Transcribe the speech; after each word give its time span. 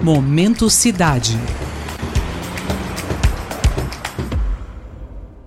Momento 0.00 0.70
Cidade. 0.70 1.36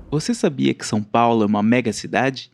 Você 0.09 0.33
sabia 0.33 0.73
que 0.73 0.85
São 0.85 1.01
Paulo 1.01 1.43
é 1.43 1.45
uma 1.45 1.63
mega 1.63 1.93
cidade? 1.93 2.51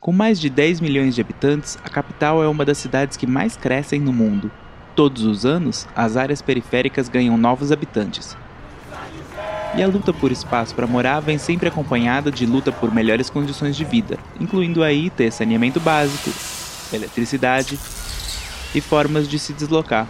Com 0.00 0.10
mais 0.10 0.40
de 0.40 0.50
10 0.50 0.80
milhões 0.80 1.14
de 1.14 1.20
habitantes, 1.20 1.78
a 1.84 1.88
capital 1.88 2.42
é 2.42 2.48
uma 2.48 2.64
das 2.64 2.78
cidades 2.78 3.16
que 3.16 3.28
mais 3.28 3.56
crescem 3.56 4.00
no 4.00 4.12
mundo. 4.12 4.50
Todos 4.96 5.22
os 5.22 5.46
anos, 5.46 5.86
as 5.94 6.16
áreas 6.16 6.42
periféricas 6.42 7.08
ganham 7.08 7.38
novos 7.38 7.70
habitantes. 7.70 8.36
E 9.76 9.82
a 9.84 9.86
luta 9.86 10.12
por 10.12 10.32
espaço 10.32 10.74
para 10.74 10.88
morar 10.88 11.20
vem 11.20 11.38
sempre 11.38 11.68
acompanhada 11.68 12.28
de 12.28 12.44
luta 12.44 12.72
por 12.72 12.92
melhores 12.92 13.30
condições 13.30 13.76
de 13.76 13.84
vida, 13.84 14.18
incluindo 14.40 14.82
aí 14.82 15.10
ter 15.10 15.30
saneamento 15.30 15.78
básico, 15.78 16.28
eletricidade 16.92 17.78
e 18.74 18.80
formas 18.80 19.28
de 19.28 19.38
se 19.38 19.52
deslocar. 19.52 20.08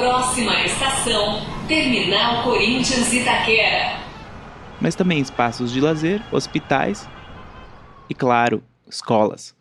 Próxima 0.00 0.64
estação, 0.64 1.42
Terminal 1.68 2.42
Corinthians 2.42 3.12
Itaquera. 3.12 3.98
Mas 4.80 4.94
também 4.94 5.20
espaços 5.20 5.70
de 5.70 5.78
lazer, 5.78 6.22
hospitais 6.32 7.06
e, 8.08 8.14
claro, 8.14 8.62
escolas. 8.88 9.54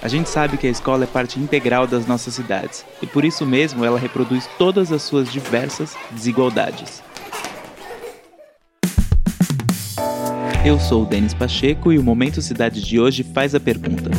A 0.00 0.06
gente 0.06 0.28
sabe 0.28 0.56
que 0.56 0.68
a 0.68 0.70
escola 0.70 1.02
é 1.02 1.06
parte 1.08 1.40
integral 1.40 1.84
das 1.84 2.06
nossas 2.06 2.32
cidades 2.32 2.86
e 3.02 3.08
por 3.08 3.24
isso 3.24 3.44
mesmo 3.44 3.84
ela 3.84 3.98
reproduz 3.98 4.48
todas 4.56 4.92
as 4.92 5.02
suas 5.02 5.32
diversas 5.32 5.96
desigualdades. 6.12 7.02
Eu 10.64 10.78
sou 10.78 11.02
o 11.02 11.06
Denis 11.06 11.34
Pacheco 11.34 11.92
e 11.92 11.98
o 11.98 12.04
Momento 12.04 12.40
Cidade 12.40 12.80
de 12.80 13.00
hoje 13.00 13.24
faz 13.24 13.52
a 13.52 13.58
pergunta: 13.58 14.10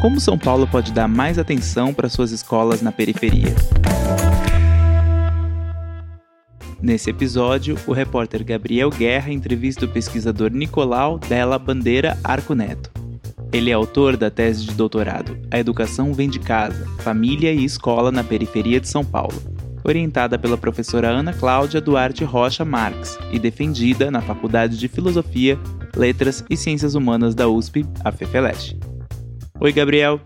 Como 0.00 0.20
São 0.20 0.38
Paulo 0.38 0.66
pode 0.66 0.92
dar 0.92 1.08
mais 1.08 1.38
atenção 1.38 1.94
para 1.94 2.08
suas 2.08 2.30
escolas 2.30 2.82
na 2.82 2.92
periferia? 2.92 3.54
Nesse 6.80 7.08
episódio, 7.08 7.78
o 7.86 7.92
repórter 7.92 8.44
Gabriel 8.44 8.90
Guerra 8.90 9.32
entrevista 9.32 9.86
o 9.86 9.88
pesquisador 9.88 10.50
Nicolau 10.50 11.18
Della 11.18 11.58
Bandeira 11.58 12.18
Arco 12.22 12.54
Neto. 12.54 12.90
Ele 13.50 13.70
é 13.70 13.72
autor 13.72 14.16
da 14.18 14.30
tese 14.30 14.66
de 14.66 14.72
doutorado 14.72 15.38
A 15.50 15.58
Educação 15.58 16.12
Vem 16.12 16.28
de 16.28 16.38
Casa, 16.38 16.86
Família 16.98 17.52
e 17.52 17.64
Escola 17.64 18.12
na 18.12 18.22
Periferia 18.22 18.80
de 18.80 18.88
São 18.88 19.02
Paulo, 19.02 19.42
orientada 19.82 20.38
pela 20.38 20.58
professora 20.58 21.08
Ana 21.08 21.32
Cláudia 21.32 21.80
Duarte 21.80 22.24
Rocha 22.24 22.64
Marques 22.64 23.18
e 23.32 23.38
defendida 23.38 24.10
na 24.10 24.20
Faculdade 24.20 24.76
de 24.76 24.88
Filosofia, 24.88 25.58
Letras 25.96 26.44
e 26.50 26.56
Ciências 26.56 26.94
Humanas 26.94 27.34
da 27.34 27.48
USP, 27.48 27.86
a 28.04 28.12
FEFELESH. 28.12 28.93
Oi, 29.60 29.72
Gabriel. 29.72 30.20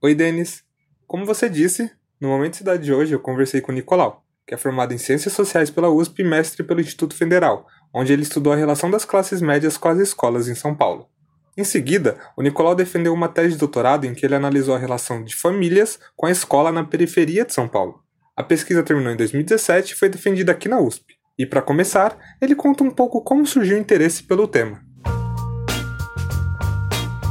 Oi, 0.00 0.14
Denis. 0.14 0.62
Como 1.04 1.26
você 1.26 1.48
disse, 1.48 1.90
no 2.20 2.28
Momento 2.28 2.56
Cidade 2.56 2.84
de 2.84 2.94
hoje 2.94 3.12
eu 3.12 3.18
conversei 3.18 3.60
com 3.60 3.72
o 3.72 3.74
Nicolau, 3.74 4.24
que 4.46 4.54
é 4.54 4.56
formado 4.56 4.94
em 4.94 4.98
Ciências 4.98 5.34
Sociais 5.34 5.68
pela 5.68 5.90
USP 5.90 6.22
e 6.22 6.24
mestre 6.24 6.62
pelo 6.62 6.80
Instituto 6.80 7.14
Federal, 7.14 7.66
onde 7.92 8.12
ele 8.12 8.22
estudou 8.22 8.52
a 8.52 8.56
relação 8.56 8.88
das 8.88 9.04
classes 9.04 9.42
médias 9.42 9.76
com 9.76 9.88
as 9.88 9.98
escolas 9.98 10.46
em 10.46 10.54
São 10.54 10.76
Paulo. 10.76 11.08
Em 11.56 11.64
seguida, 11.64 12.16
o 12.36 12.42
Nicolau 12.42 12.76
defendeu 12.76 13.12
uma 13.12 13.28
tese 13.28 13.54
de 13.54 13.58
doutorado 13.58 14.04
em 14.06 14.14
que 14.14 14.24
ele 14.24 14.36
analisou 14.36 14.76
a 14.76 14.78
relação 14.78 15.24
de 15.24 15.34
famílias 15.34 15.98
com 16.16 16.26
a 16.26 16.30
escola 16.30 16.70
na 16.70 16.84
periferia 16.84 17.44
de 17.44 17.52
São 17.52 17.66
Paulo. 17.66 18.00
A 18.36 18.44
pesquisa 18.44 18.84
terminou 18.84 19.12
em 19.12 19.16
2017 19.16 19.92
e 19.92 19.96
foi 19.96 20.08
defendida 20.08 20.52
aqui 20.52 20.68
na 20.68 20.80
USP. 20.80 21.16
E 21.36 21.44
para 21.44 21.60
começar, 21.60 22.16
ele 22.40 22.54
conta 22.54 22.84
um 22.84 22.90
pouco 22.90 23.22
como 23.22 23.44
surgiu 23.44 23.76
o 23.76 23.80
interesse 23.80 24.22
pelo 24.22 24.46
tema 24.46 24.91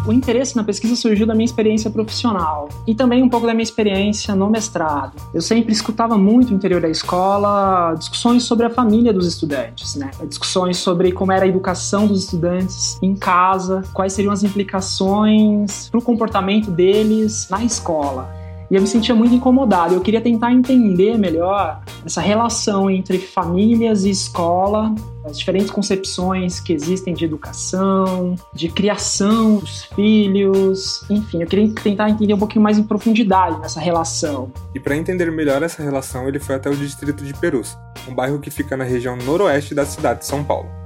o 0.05 0.11
interesse 0.11 0.55
na 0.55 0.63
pesquisa 0.63 0.95
surgiu 0.95 1.25
da 1.25 1.33
minha 1.33 1.45
experiência 1.45 1.89
profissional 1.89 2.69
e 2.87 2.95
também 2.95 3.21
um 3.21 3.29
pouco 3.29 3.45
da 3.45 3.53
minha 3.53 3.63
experiência 3.63 4.35
no 4.35 4.49
mestrado. 4.49 5.13
Eu 5.33 5.41
sempre 5.41 5.71
escutava 5.71 6.17
muito 6.17 6.49
no 6.49 6.55
interior 6.55 6.81
da 6.81 6.89
escola 6.89 7.93
discussões 7.97 8.43
sobre 8.43 8.65
a 8.65 8.69
família 8.69 9.13
dos 9.13 9.27
estudantes, 9.27 9.95
né? 9.95 10.11
Discussões 10.27 10.77
sobre 10.77 11.11
como 11.11 11.31
era 11.31 11.45
a 11.45 11.47
educação 11.47 12.07
dos 12.07 12.23
estudantes 12.23 12.97
em 13.01 13.15
casa, 13.15 13.83
quais 13.93 14.13
seriam 14.13 14.33
as 14.33 14.43
implicações 14.43 15.89
para 15.89 15.99
o 15.99 16.01
comportamento 16.01 16.71
deles 16.71 17.47
na 17.49 17.63
escola 17.63 18.40
e 18.71 18.75
eu 18.75 18.81
me 18.81 18.87
sentia 18.87 19.13
muito 19.13 19.35
incomodado. 19.35 19.93
Eu 19.93 19.99
queria 19.99 20.21
tentar 20.21 20.53
entender 20.53 21.17
melhor 21.17 21.81
essa 22.05 22.21
relação 22.21 22.89
entre 22.89 23.19
famílias 23.19 24.05
e 24.05 24.09
escola, 24.09 24.95
as 25.25 25.37
diferentes 25.37 25.69
concepções 25.69 26.61
que 26.61 26.71
existem 26.71 27.13
de 27.13 27.25
educação, 27.25 28.35
de 28.53 28.69
criação 28.69 29.57
dos 29.57 29.83
filhos, 29.83 31.03
enfim, 31.09 31.41
eu 31.41 31.47
queria 31.47 31.75
tentar 31.75 32.09
entender 32.09 32.33
um 32.33 32.39
pouquinho 32.39 32.63
mais 32.63 32.77
em 32.77 32.83
profundidade 32.83 33.59
nessa 33.59 33.81
relação. 33.81 34.49
E 34.73 34.79
para 34.79 34.95
entender 34.95 35.29
melhor 35.31 35.61
essa 35.61 35.83
relação, 35.83 36.29
ele 36.29 36.39
foi 36.39 36.55
até 36.55 36.69
o 36.69 36.75
distrito 36.75 37.25
de 37.25 37.33
Perus, 37.33 37.77
um 38.07 38.15
bairro 38.15 38.39
que 38.39 38.49
fica 38.49 38.77
na 38.77 38.85
região 38.85 39.17
noroeste 39.17 39.75
da 39.75 39.85
cidade 39.85 40.21
de 40.21 40.27
São 40.27 40.45
Paulo. 40.45 40.80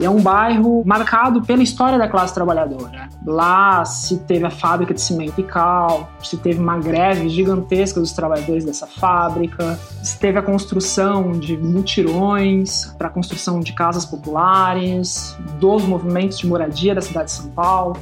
É 0.00 0.10
um 0.10 0.20
bairro 0.20 0.82
marcado 0.84 1.42
pela 1.42 1.62
história 1.62 1.98
da 1.98 2.08
classe 2.08 2.34
trabalhadora. 2.34 3.08
Lá 3.24 3.84
se 3.84 4.18
teve 4.18 4.44
a 4.44 4.50
fábrica 4.50 4.92
de 4.92 5.00
cimento 5.00 5.40
e 5.40 5.44
cal, 5.44 6.10
se 6.22 6.36
teve 6.36 6.58
uma 6.58 6.78
greve 6.78 7.28
gigantesca 7.28 8.00
dos 8.00 8.12
trabalhadores 8.12 8.64
dessa 8.64 8.86
fábrica, 8.86 9.78
se 10.02 10.18
teve 10.18 10.38
a 10.38 10.42
construção 10.42 11.32
de 11.32 11.56
mutirões 11.56 12.86
para 12.98 13.06
a 13.08 13.10
construção 13.10 13.60
de 13.60 13.72
casas 13.72 14.04
populares, 14.04 15.36
dos 15.60 15.84
movimentos 15.84 16.38
de 16.38 16.46
moradia 16.46 16.94
da 16.94 17.00
cidade 17.00 17.26
de 17.26 17.32
São 17.32 17.50
Paulo. 17.50 17.96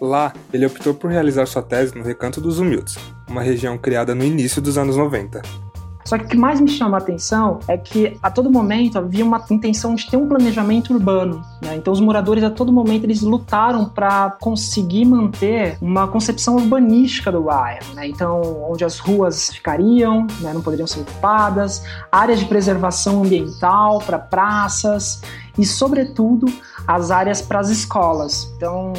Lá, 0.00 0.32
ele 0.52 0.66
optou 0.66 0.94
por 0.94 1.10
realizar 1.10 1.46
sua 1.46 1.62
tese 1.62 1.96
no 1.96 2.04
Recanto 2.04 2.40
dos 2.40 2.58
Humildes, 2.58 2.96
uma 3.28 3.42
região 3.42 3.76
criada 3.78 4.14
no 4.14 4.24
início 4.24 4.60
dos 4.60 4.76
anos 4.76 4.96
90. 4.96 5.63
Só 6.04 6.18
que 6.18 6.24
o 6.24 6.28
que 6.28 6.36
mais 6.36 6.60
me 6.60 6.68
chama 6.68 6.98
a 6.98 7.00
atenção 7.00 7.60
é 7.66 7.76
que 7.76 8.16
a 8.22 8.30
todo 8.30 8.50
momento 8.50 8.98
havia 8.98 9.24
uma 9.24 9.42
intenção 9.50 9.94
de 9.94 10.08
ter 10.08 10.16
um 10.16 10.28
planejamento 10.28 10.92
urbano. 10.92 11.42
Né? 11.62 11.76
Então 11.76 11.92
os 11.92 12.00
moradores 12.00 12.44
a 12.44 12.50
todo 12.50 12.72
momento 12.72 13.04
eles 13.04 13.22
lutaram 13.22 13.86
para 13.86 14.30
conseguir 14.40 15.04
manter 15.06 15.78
uma 15.80 16.06
concepção 16.06 16.56
urbanística 16.56 17.32
do 17.32 17.42
bairro. 17.42 17.94
Né? 17.94 18.08
Então 18.08 18.40
onde 18.68 18.84
as 18.84 18.98
ruas 18.98 19.48
ficariam, 19.48 20.26
né? 20.40 20.52
não 20.52 20.60
poderiam 20.60 20.86
ser 20.86 21.00
ocupadas, 21.00 21.82
áreas 22.12 22.38
de 22.38 22.44
preservação 22.44 23.22
ambiental 23.22 23.98
para 24.00 24.18
praças 24.18 25.22
e, 25.58 25.64
sobretudo, 25.64 26.46
as 26.86 27.10
áreas 27.10 27.40
para 27.40 27.60
as 27.60 27.68
escolas. 27.68 28.52
Então, 28.56 28.92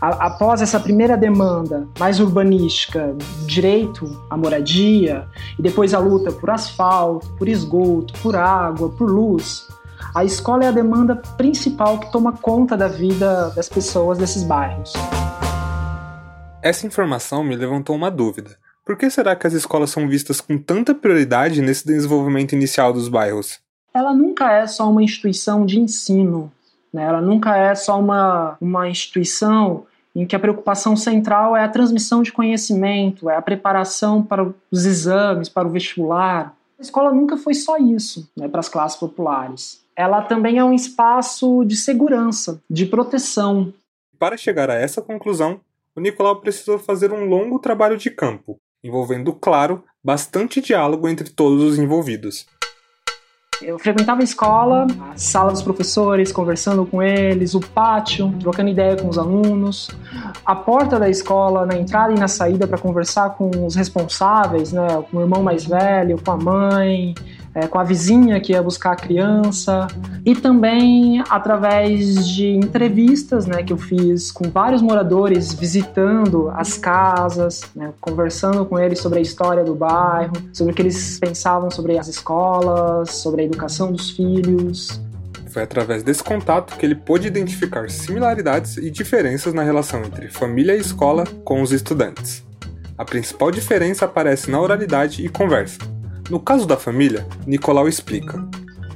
a, 0.00 0.26
após 0.26 0.62
essa 0.62 0.80
primeira 0.80 1.16
demanda 1.16 1.86
mais 1.98 2.20
urbanística, 2.20 3.14
direito 3.46 4.22
à 4.30 4.36
moradia, 4.36 5.26
e 5.58 5.62
depois 5.62 5.94
a 5.94 5.98
luta 5.98 6.32
por 6.32 6.50
asfalto, 6.50 7.28
por 7.36 7.48
esgoto, 7.48 8.14
por 8.20 8.36
água, 8.36 8.88
por 8.90 9.10
luz, 9.10 9.66
a 10.14 10.24
escola 10.24 10.64
é 10.64 10.68
a 10.68 10.72
demanda 10.72 11.16
principal 11.16 11.98
que 11.98 12.10
toma 12.10 12.32
conta 12.32 12.76
da 12.76 12.88
vida 12.88 13.50
das 13.50 13.68
pessoas 13.68 14.16
desses 14.18 14.42
bairros. 14.42 14.92
Essa 16.62 16.86
informação 16.86 17.44
me 17.44 17.56
levantou 17.56 17.94
uma 17.94 18.10
dúvida. 18.10 18.56
Por 18.84 18.96
que 18.96 19.10
será 19.10 19.36
que 19.36 19.46
as 19.46 19.52
escolas 19.52 19.90
são 19.90 20.08
vistas 20.08 20.40
com 20.40 20.56
tanta 20.56 20.94
prioridade 20.94 21.60
nesse 21.60 21.86
desenvolvimento 21.86 22.54
inicial 22.54 22.92
dos 22.92 23.08
bairros? 23.08 23.60
Ela 23.98 24.14
nunca 24.14 24.52
é 24.52 24.66
só 24.66 24.88
uma 24.88 25.02
instituição 25.02 25.66
de 25.66 25.80
ensino, 25.80 26.52
né? 26.92 27.02
ela 27.02 27.20
nunca 27.20 27.56
é 27.56 27.74
só 27.74 27.98
uma, 27.98 28.56
uma 28.60 28.88
instituição 28.88 29.86
em 30.14 30.24
que 30.24 30.36
a 30.36 30.38
preocupação 30.38 30.96
central 30.96 31.56
é 31.56 31.64
a 31.64 31.68
transmissão 31.68 32.22
de 32.22 32.32
conhecimento, 32.32 33.28
é 33.28 33.36
a 33.36 33.42
preparação 33.42 34.22
para 34.22 34.48
os 34.70 34.84
exames, 34.84 35.48
para 35.48 35.66
o 35.66 35.70
vestibular. 35.70 36.54
A 36.78 36.82
escola 36.82 37.12
nunca 37.12 37.36
foi 37.36 37.54
só 37.54 37.76
isso 37.76 38.28
né, 38.36 38.48
para 38.48 38.60
as 38.60 38.68
classes 38.68 38.98
populares. 38.98 39.80
Ela 39.96 40.22
também 40.22 40.58
é 40.58 40.64
um 40.64 40.72
espaço 40.72 41.64
de 41.64 41.76
segurança, 41.76 42.62
de 42.70 42.86
proteção. 42.86 43.72
Para 44.16 44.36
chegar 44.36 44.70
a 44.70 44.74
essa 44.74 45.02
conclusão, 45.02 45.60
o 45.94 46.00
Nicolau 46.00 46.36
precisou 46.36 46.78
fazer 46.78 47.12
um 47.12 47.24
longo 47.24 47.58
trabalho 47.58 47.96
de 47.96 48.10
campo, 48.10 48.56
envolvendo, 48.82 49.32
claro, 49.32 49.84
bastante 50.02 50.60
diálogo 50.60 51.08
entre 51.08 51.30
todos 51.30 51.62
os 51.62 51.78
envolvidos. 51.78 52.46
Eu 53.60 53.78
frequentava 53.78 54.20
a 54.20 54.24
escola, 54.24 54.86
a 55.12 55.16
sala 55.16 55.50
dos 55.50 55.62
professores, 55.62 56.30
conversando 56.30 56.86
com 56.86 57.02
eles, 57.02 57.54
o 57.54 57.60
pátio, 57.60 58.32
trocando 58.40 58.70
ideia 58.70 58.96
com 58.96 59.08
os 59.08 59.18
alunos, 59.18 59.90
a 60.46 60.54
porta 60.54 60.98
da 60.98 61.08
escola, 61.08 61.66
na 61.66 61.76
entrada 61.76 62.12
e 62.12 62.18
na 62.18 62.28
saída 62.28 62.68
para 62.68 62.78
conversar 62.78 63.30
com 63.30 63.50
os 63.66 63.74
responsáveis, 63.74 64.72
né, 64.72 64.86
com 65.10 65.18
o 65.18 65.20
irmão 65.20 65.42
mais 65.42 65.64
velho, 65.64 66.20
com 66.24 66.30
a 66.30 66.36
mãe, 66.36 67.14
é, 67.54 67.66
com 67.66 67.78
a 67.78 67.84
vizinha 67.84 68.40
que 68.40 68.52
ia 68.52 68.62
buscar 68.62 68.92
a 68.92 68.96
criança 68.96 69.88
e 70.24 70.34
também 70.34 71.22
através 71.28 72.26
de 72.28 72.48
entrevistas 72.48 73.46
né, 73.46 73.62
que 73.62 73.72
eu 73.72 73.78
fiz 73.78 74.30
com 74.30 74.50
vários 74.50 74.82
moradores 74.82 75.52
visitando 75.52 76.50
as 76.54 76.76
casas, 76.76 77.62
né, 77.74 77.92
conversando 78.00 78.64
com 78.64 78.78
eles 78.78 78.98
sobre 78.98 79.18
a 79.18 79.22
história 79.22 79.64
do 79.64 79.74
bairro, 79.74 80.32
sobre 80.52 80.72
o 80.72 80.76
que 80.76 80.82
eles 80.82 81.18
pensavam 81.18 81.70
sobre 81.70 81.98
as 81.98 82.08
escolas, 82.08 83.10
sobre 83.12 83.42
a 83.42 83.44
educação 83.44 83.92
dos 83.92 84.10
filhos. 84.10 85.00
Foi 85.48 85.62
através 85.62 86.02
desse 86.02 86.22
contato 86.22 86.76
que 86.76 86.84
ele 86.84 86.94
pôde 86.94 87.26
identificar 87.26 87.90
similaridades 87.90 88.76
e 88.76 88.90
diferenças 88.90 89.54
na 89.54 89.62
relação 89.62 90.02
entre 90.04 90.28
família 90.28 90.76
e 90.76 90.80
escola 90.80 91.24
com 91.44 91.62
os 91.62 91.72
estudantes. 91.72 92.44
A 92.96 93.04
principal 93.04 93.50
diferença 93.50 94.04
aparece 94.04 94.50
na 94.50 94.60
oralidade 94.60 95.24
e 95.24 95.28
conversa. 95.28 95.78
No 96.30 96.38
caso 96.38 96.66
da 96.66 96.76
família, 96.76 97.26
Nicolau 97.46 97.88
explica. 97.88 98.44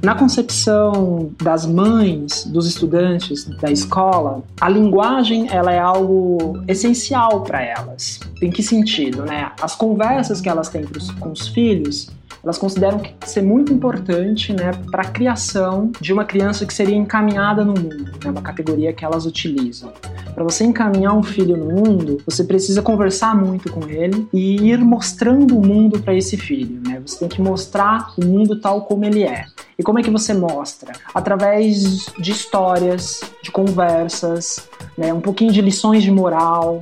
Na 0.03 0.13
concepção 0.13 1.31
das 1.41 1.65
mães, 1.65 2.43
dos 2.43 2.67
estudantes 2.67 3.45
da 3.61 3.71
escola, 3.71 4.43
a 4.59 4.67
linguagem 4.67 5.47
ela 5.49 5.71
é 5.71 5.79
algo 5.79 6.61
essencial 6.67 7.41
para 7.41 7.61
elas. 7.61 8.19
Em 8.41 8.51
que 8.51 8.61
sentido, 8.61 9.23
né? 9.23 9.51
As 9.61 9.75
conversas 9.75 10.41
que 10.41 10.49
elas 10.49 10.67
têm 10.67 10.85
com 11.19 11.31
os 11.31 11.47
filhos 11.47 12.11
elas 12.43 12.57
consideram 12.57 12.99
que 12.99 13.13
ser 13.25 13.41
muito 13.41 13.71
importante 13.71 14.51
né, 14.51 14.71
para 14.91 15.03
a 15.03 15.05
criação 15.05 15.91
de 16.01 16.11
uma 16.11 16.25
criança 16.25 16.65
que 16.65 16.73
seria 16.73 16.95
encaminhada 16.95 17.63
no 17.63 17.73
mundo, 17.73 18.11
né, 18.21 18.29
uma 18.29 18.41
categoria 18.41 18.91
que 18.91 19.05
elas 19.05 19.25
utilizam. 19.25 19.93
Para 20.33 20.43
você 20.43 20.63
encaminhar 20.63 21.13
um 21.15 21.23
filho 21.23 21.55
no 21.55 21.65
mundo, 21.65 22.17
você 22.25 22.43
precisa 22.43 22.81
conversar 22.81 23.35
muito 23.35 23.71
com 23.71 23.87
ele 23.87 24.27
e 24.33 24.69
ir 24.69 24.79
mostrando 24.79 25.57
o 25.57 25.65
mundo 25.65 25.99
para 25.99 26.15
esse 26.15 26.37
filho. 26.37 26.81
Né? 26.85 27.01
Você 27.05 27.19
tem 27.19 27.29
que 27.29 27.41
mostrar 27.41 28.13
o 28.17 28.25
mundo 28.25 28.59
tal 28.59 28.81
como 28.83 29.05
ele 29.05 29.23
é. 29.23 29.45
E 29.77 29.83
como 29.83 29.99
é 29.99 30.03
que 30.03 30.09
você 30.09 30.33
mostra? 30.33 30.93
Através 31.13 32.05
de 32.19 32.31
histórias, 32.31 33.21
de 33.43 33.51
conversas, 33.51 34.67
né? 34.97 35.13
um 35.13 35.21
pouquinho 35.21 35.51
de 35.51 35.61
lições 35.61 36.03
de 36.03 36.11
moral. 36.11 36.81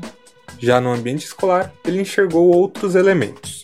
Já 0.59 0.79
no 0.79 0.93
ambiente 0.93 1.25
escolar, 1.25 1.73
ele 1.85 2.01
enxergou 2.01 2.55
outros 2.55 2.95
elementos 2.95 3.60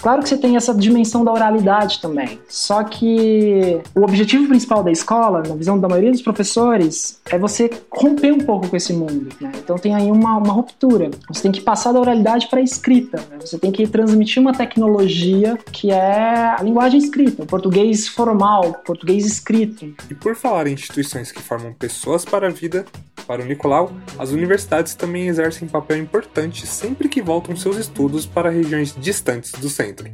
Claro 0.00 0.22
que 0.22 0.28
você 0.28 0.38
tem 0.38 0.56
essa 0.56 0.72
dimensão 0.72 1.24
da 1.24 1.32
oralidade 1.32 2.00
também. 2.00 2.38
Só 2.48 2.84
que 2.84 3.80
o 3.96 4.02
objetivo 4.02 4.46
principal 4.46 4.84
da 4.84 4.92
escola, 4.92 5.42
na 5.42 5.56
visão 5.56 5.78
da 5.78 5.88
maioria 5.88 6.12
dos 6.12 6.22
professores, 6.22 7.20
é 7.28 7.36
você 7.36 7.68
romper 7.90 8.32
um 8.32 8.38
pouco 8.38 8.68
com 8.68 8.76
esse 8.76 8.92
mundo. 8.92 9.28
Né? 9.40 9.50
Então 9.56 9.76
tem 9.76 9.96
aí 9.96 10.08
uma, 10.08 10.36
uma 10.36 10.52
ruptura. 10.52 11.10
Você 11.28 11.42
tem 11.42 11.50
que 11.50 11.60
passar 11.60 11.90
da 11.92 12.00
oralidade 12.00 12.46
para 12.46 12.60
a 12.60 12.62
escrita. 12.62 13.16
Né? 13.28 13.38
Você 13.40 13.58
tem 13.58 13.72
que 13.72 13.88
transmitir 13.88 14.40
uma 14.40 14.52
tecnologia 14.52 15.58
que 15.72 15.90
é 15.90 16.54
a 16.56 16.62
linguagem 16.62 17.00
escrita, 17.00 17.42
o 17.42 17.46
português 17.46 18.06
formal, 18.06 18.68
o 18.68 18.74
português 18.74 19.26
escrito. 19.26 19.92
E 20.08 20.14
por 20.14 20.36
falar 20.36 20.68
em 20.68 20.74
instituições 20.74 21.32
que 21.32 21.42
formam 21.42 21.72
pessoas 21.72 22.24
para 22.24 22.46
a 22.46 22.50
vida, 22.50 22.86
para 23.28 23.42
o 23.42 23.44
Nicolau, 23.44 23.92
as 24.18 24.30
universidades 24.30 24.94
também 24.94 25.28
exercem 25.28 25.68
papel 25.68 25.98
importante 25.98 26.66
sempre 26.66 27.10
que 27.10 27.20
voltam 27.20 27.54
seus 27.54 27.76
estudos 27.76 28.24
para 28.24 28.48
regiões 28.48 28.96
distantes 28.98 29.52
do 29.52 29.68
centro. 29.68 30.10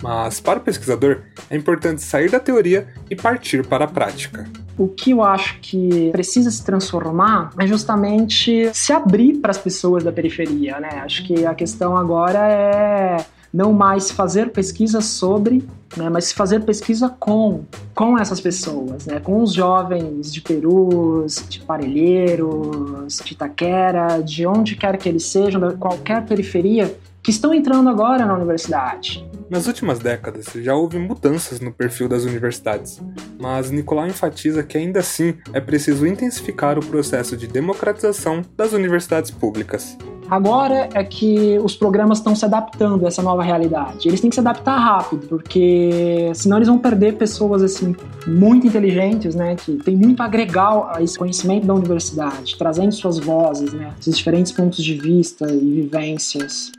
Mas, 0.00 0.38
para 0.38 0.60
o 0.60 0.62
pesquisador, 0.62 1.22
é 1.50 1.56
importante 1.56 2.00
sair 2.00 2.30
da 2.30 2.38
teoria 2.38 2.86
e 3.10 3.16
partir 3.16 3.66
para 3.66 3.86
a 3.86 3.88
prática. 3.88 4.46
O 4.78 4.86
que 4.86 5.10
eu 5.10 5.24
acho 5.24 5.58
que 5.60 6.12
precisa 6.12 6.52
se 6.52 6.64
transformar 6.64 7.50
é 7.58 7.66
justamente 7.66 8.70
se 8.72 8.92
abrir 8.92 9.38
para 9.38 9.50
as 9.50 9.58
pessoas 9.58 10.04
da 10.04 10.12
periferia, 10.12 10.78
né? 10.78 11.00
Acho 11.02 11.26
que 11.26 11.44
a 11.44 11.52
questão 11.52 11.96
agora 11.96 12.38
é 12.38 13.16
não 13.52 13.72
mais 13.72 14.10
fazer 14.10 14.50
pesquisa 14.50 15.00
sobre, 15.00 15.66
né, 15.96 16.08
mas 16.08 16.32
fazer 16.32 16.64
pesquisa 16.64 17.08
com, 17.08 17.64
com 17.94 18.18
essas 18.18 18.40
pessoas, 18.40 19.06
né, 19.06 19.20
com 19.20 19.42
os 19.42 19.52
jovens 19.52 20.32
de 20.32 20.40
Perus, 20.40 21.44
de 21.48 21.60
Parelheiros, 21.60 23.20
de 23.24 23.32
Itaquera, 23.32 24.22
de 24.22 24.46
onde 24.46 24.76
quer 24.76 24.96
que 24.98 25.08
eles 25.08 25.24
sejam, 25.24 25.68
de 25.68 25.76
qualquer 25.76 26.24
periferia, 26.26 26.94
que 27.22 27.30
estão 27.30 27.52
entrando 27.52 27.88
agora 27.90 28.24
na 28.24 28.34
universidade. 28.34 29.28
Nas 29.50 29.66
últimas 29.66 29.98
décadas, 29.98 30.46
já 30.54 30.74
houve 30.74 30.98
mudanças 30.98 31.60
no 31.60 31.72
perfil 31.72 32.08
das 32.08 32.24
universidades, 32.24 33.00
mas 33.38 33.70
Nicolau 33.70 34.06
enfatiza 34.06 34.62
que 34.62 34.78
ainda 34.78 35.00
assim 35.00 35.34
é 35.52 35.60
preciso 35.60 36.06
intensificar 36.06 36.78
o 36.78 36.84
processo 36.84 37.36
de 37.36 37.46
democratização 37.46 38.42
das 38.56 38.72
universidades 38.72 39.30
públicas. 39.30 39.96
Agora 40.30 40.90
é 40.92 41.02
que 41.02 41.58
os 41.60 41.74
programas 41.74 42.18
estão 42.18 42.36
se 42.36 42.44
adaptando 42.44 43.06
a 43.06 43.08
essa 43.08 43.22
nova 43.22 43.42
realidade. 43.42 44.06
Eles 44.06 44.20
têm 44.20 44.28
que 44.28 44.36
se 44.36 44.40
adaptar 44.40 44.76
rápido, 44.76 45.26
porque 45.26 46.30
senão 46.34 46.58
eles 46.58 46.68
vão 46.68 46.78
perder 46.78 47.16
pessoas 47.16 47.62
assim 47.62 47.96
muito 48.26 48.66
inteligentes, 48.66 49.34
né, 49.34 49.56
que 49.56 49.76
tem 49.78 49.96
muito 49.96 50.20
a 50.22 50.26
agregar 50.26 50.94
a 50.94 51.02
esse 51.02 51.18
conhecimento 51.18 51.66
da 51.66 51.72
universidade, 51.72 52.58
trazendo 52.58 52.92
suas 52.92 53.18
vozes, 53.18 53.72
né, 53.72 53.94
esses 53.98 54.18
diferentes 54.18 54.52
pontos 54.52 54.84
de 54.84 54.94
vista 54.94 55.50
e 55.50 55.82
vivências. 55.82 56.72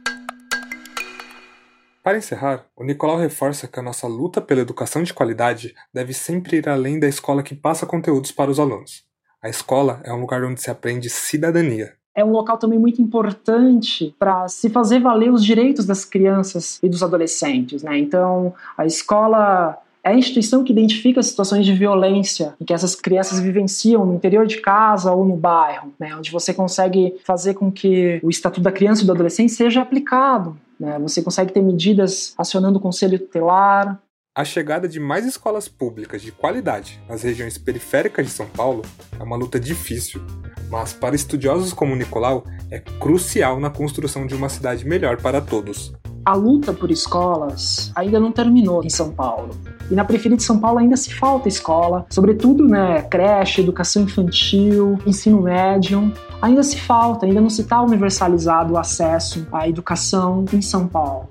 Para 2.04 2.19
encerrar, 2.19 2.66
o 2.75 2.84
Nicolau 2.84 3.18
reforça 3.18 3.68
que 3.68 3.80
a 3.80 3.84
nossa 3.84 4.07
luta 4.07 4.40
pela 4.40 4.62
educação 4.62 5.01
de 5.01 5.13
qualidade 5.13 5.74
deve 5.92 6.13
sempre 6.13 6.57
ir 6.57 6.69
além 6.69 7.00
da 7.00 7.07
escola 7.07 7.42
que 7.42 7.56
passa 7.56 7.86
conteúdos 7.88 8.31
para 8.31 8.51
os 8.51 8.60
alunos. 8.60 9.04
A 9.42 9.50
escola 9.50 10.01
é 10.04 10.13
um 10.13 10.22
lugar 10.22 10.44
onde 10.44 10.62
se 10.62 10.69
aprende 10.69 11.10
cidadania. 11.10 11.99
É 12.16 12.24
um 12.24 12.32
local 12.32 12.58
também 12.58 12.80
muito 12.80 13.02
importante 13.02 14.16
para 14.18 14.48
se 14.48 14.70
fazer 14.70 15.00
valer 15.00 15.32
os 15.32 15.44
direitos 15.44 15.86
das 15.86 16.04
crianças 16.04 16.80
e 16.82 16.90
dos 16.90 17.04
adolescentes. 17.04 17.84
Né? 17.84 17.98
Então, 18.00 18.54
a 18.78 18.86
escola 18.86 19.78
é 20.04 20.10
a 20.10 20.14
instituição 20.14 20.64
que 20.64 20.72
identifica 20.72 21.22
situações 21.22 21.66
de 21.66 21.74
violência 21.74 22.56
que 22.66 22.74
essas 22.74 22.96
crianças 22.96 23.40
vivenciam 23.40 24.06
no 24.06 24.16
interior 24.16 24.46
de 24.46 24.58
casa 24.58 25.12
ou 25.12 25.26
no 25.26 25.36
bairro, 25.36 25.94
né, 26.00 26.16
onde 26.16 26.32
você 26.32 26.54
consegue 26.54 27.16
fazer 27.24 27.54
com 27.54 27.72
que 27.72 28.20
o 28.24 28.30
Estatuto 28.30 28.62
da 28.62 28.72
Criança 28.72 29.04
e 29.04 29.06
do 29.06 29.12
Adolescente 29.12 29.52
seja 29.52 29.82
aplicado. 29.82 30.58
Né, 30.80 30.98
você 31.00 31.22
consegue 31.22 31.52
ter 31.52 31.62
medidas 31.62 32.34
acionando 32.38 32.80
o 32.80 32.82
Conselho 32.82 33.20
Tutelar. 33.20 34.00
A 34.36 34.46
chegada 34.46 34.88
de 34.88 35.00
mais 35.00 35.26
escolas 35.26 35.68
públicas 35.68 36.22
de 36.22 36.32
qualidade 36.32 37.02
nas 37.10 37.24
regiões 37.24 37.58
periféricas 37.58 38.26
de 38.26 38.32
São 38.32 38.48
Paulo 38.48 38.84
é 39.20 39.22
uma 39.22 39.36
luta 39.36 39.60
difícil, 39.60 40.22
mas 40.69 40.94
para 40.94 41.16
estudiosos 41.16 41.74
como 41.74 41.95
Nicolau 41.95 42.44
é 42.69 42.80
crucial 42.80 43.60
na 43.60 43.69
construção 43.69 44.25
de 44.25 44.36
uma 44.36 44.50
cidade 44.50 44.86
melhor 44.88 45.18
para 45.18 45.42
todos. 45.42 45.94
A 46.25 46.36
luta 46.36 46.74
por 46.74 46.92
escolas 46.92 47.92
ainda 47.95 48.19
não 48.19 48.31
terminou 48.31 48.83
em 48.83 48.89
São 48.89 49.12
Paulo. 49.12 49.50
E 49.89 49.95
na 49.95 50.06
periferia 50.06 50.38
de 50.38 50.44
São 50.44 50.60
Paulo 50.60 50.77
ainda 50.77 50.95
se 50.95 51.13
falta 51.13 51.48
escola, 51.48 52.06
sobretudo, 52.10 52.68
né, 52.68 53.01
creche, 53.01 53.62
educação 53.62 54.04
infantil, 54.04 55.00
ensino 55.07 55.42
médio. 55.42 56.13
Ainda 56.42 56.62
se 56.62 56.80
falta, 56.80 57.25
ainda 57.25 57.42
não 57.42 57.50
se 57.50 57.62
está 57.62 57.81
universalizado 57.81 58.74
o 58.74 58.77
acesso 58.77 59.48
à 59.51 59.68
educação 59.68 60.45
em 60.54 60.62
São 60.62 60.88
Paulo. 60.88 61.27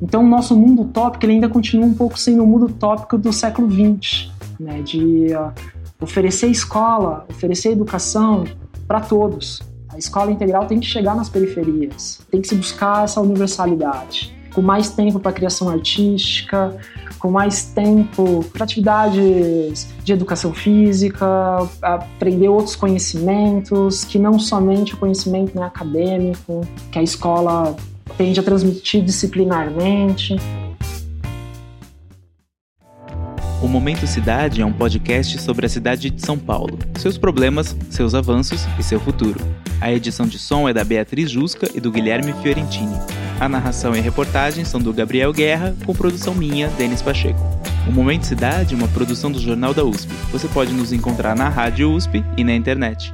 Então, 0.00 0.22
o 0.22 0.28
nosso 0.28 0.54
mundo 0.54 0.82
utópico 0.82 1.26
ainda 1.26 1.48
continua 1.48 1.86
um 1.86 1.94
pouco 1.94 2.18
sendo 2.18 2.44
o 2.44 2.46
mundo 2.46 2.66
utópico 2.66 3.16
do 3.18 3.32
século 3.32 3.68
XX, 3.68 4.30
né, 4.60 4.82
de 4.82 5.34
uh, 5.34 5.52
oferecer 6.00 6.48
escola, 6.48 7.26
oferecer 7.28 7.72
educação 7.72 8.44
para 8.86 9.00
todos. 9.00 9.62
A 9.88 9.98
escola 9.98 10.30
integral 10.30 10.66
tem 10.66 10.80
que 10.80 10.86
chegar 10.86 11.14
nas 11.14 11.28
periferias, 11.28 12.20
tem 12.30 12.40
que 12.40 12.48
se 12.48 12.54
buscar 12.54 13.04
essa 13.04 13.20
universalidade 13.20 14.36
com 14.56 14.62
mais 14.62 14.88
tempo 14.88 15.20
para 15.20 15.32
criação 15.32 15.68
artística, 15.68 16.74
com 17.18 17.30
mais 17.30 17.64
tempo 17.64 18.42
para 18.54 18.64
atividades 18.64 19.86
de 20.02 20.12
educação 20.14 20.54
física, 20.54 21.26
aprender 21.82 22.48
outros 22.48 22.74
conhecimentos, 22.74 24.02
que 24.02 24.18
não 24.18 24.38
somente 24.38 24.94
o 24.94 24.96
conhecimento 24.96 25.54
né, 25.54 25.66
acadêmico, 25.66 26.62
que 26.90 26.98
a 26.98 27.02
escola 27.02 27.76
tende 28.16 28.40
a 28.40 28.42
transmitir 28.42 29.04
disciplinarmente. 29.04 30.36
O 33.66 33.68
Momento 33.68 34.06
Cidade 34.06 34.62
é 34.62 34.64
um 34.64 34.72
podcast 34.72 35.42
sobre 35.42 35.66
a 35.66 35.68
cidade 35.68 36.08
de 36.08 36.24
São 36.24 36.38
Paulo, 36.38 36.78
seus 37.00 37.18
problemas, 37.18 37.76
seus 37.90 38.14
avanços 38.14 38.64
e 38.78 38.82
seu 38.84 39.00
futuro. 39.00 39.40
A 39.80 39.92
edição 39.92 40.24
de 40.24 40.38
som 40.38 40.68
é 40.68 40.72
da 40.72 40.84
Beatriz 40.84 41.28
Jusca 41.32 41.68
e 41.74 41.80
do 41.80 41.90
Guilherme 41.90 42.32
Fiorentini. 42.34 42.94
A 43.40 43.48
narração 43.48 43.92
e 43.96 43.98
a 43.98 44.02
reportagem 44.02 44.64
são 44.64 44.80
do 44.80 44.92
Gabriel 44.92 45.32
Guerra, 45.32 45.74
com 45.84 45.92
produção 45.92 46.32
minha, 46.32 46.68
Denis 46.78 47.02
Pacheco. 47.02 47.40
O 47.88 47.90
Momento 47.90 48.22
Cidade 48.22 48.72
é 48.72 48.78
uma 48.78 48.86
produção 48.86 49.32
do 49.32 49.40
Jornal 49.40 49.74
da 49.74 49.82
USP. 49.82 50.12
Você 50.30 50.46
pode 50.46 50.72
nos 50.72 50.92
encontrar 50.92 51.34
na 51.34 51.48
Rádio 51.48 51.90
USP 51.90 52.24
e 52.36 52.44
na 52.44 52.54
internet. 52.54 53.12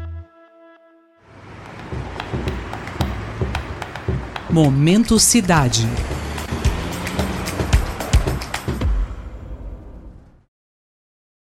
Momento 4.51 5.19
Cidade. 5.19 5.89